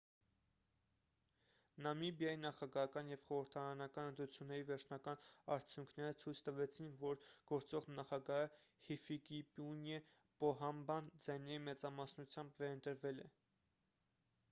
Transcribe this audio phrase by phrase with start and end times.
[1.87, 5.21] նամիբիայի նախագահական և խորհրդարանական ընտրությունների վերջնական
[5.55, 7.19] արդյունքները ցույց տվեցին որ
[7.53, 8.47] գործող նախագահը
[8.87, 9.99] հիֆիկեպունյե
[10.45, 13.29] պոհամբան ձայների մեծամասնությամբ վերընտրվել է